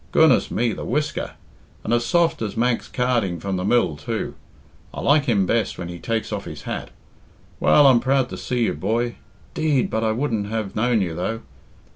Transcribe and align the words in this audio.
Goodness 0.11 0.49
me, 0.49 0.73
the 0.73 0.83
whisker! 0.83 1.35
And 1.83 1.93
as 1.93 2.03
soft 2.03 2.41
as 2.41 2.57
Manx 2.57 2.87
carding 2.87 3.39
from 3.39 3.57
the 3.57 3.63
mill, 3.63 3.95
too. 3.97 4.33
I 4.95 4.99
like 4.99 5.25
him 5.25 5.45
best 5.45 5.77
when 5.77 5.89
he 5.89 5.99
takes 5.99 6.33
off 6.33 6.45
his 6.45 6.63
hat. 6.63 6.89
Well, 7.59 7.85
I'm 7.85 7.99
proud 7.99 8.27
to 8.29 8.37
see 8.37 8.63
you, 8.63 8.73
boy. 8.73 9.17
'Deed, 9.53 9.91
but 9.91 10.03
I 10.03 10.11
wouldn't 10.11 10.47
have 10.47 10.75
known 10.75 11.01
you, 11.01 11.13
though. 11.13 11.41